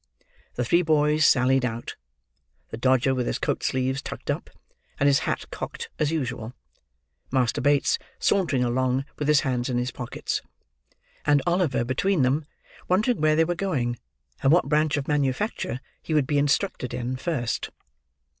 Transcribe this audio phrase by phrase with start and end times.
[0.55, 1.95] The three boys sallied out;
[2.69, 4.49] the Dodger with his coat sleeves tucked up,
[4.99, 6.55] and his hat cocked, as usual;
[7.31, 10.41] Master Bates sauntering along with his hands in his pockets;
[11.23, 12.45] and Oliver between them,
[12.87, 13.95] wondering where they were going,
[14.41, 17.69] and what branch of manufacture he would be instructed in, first.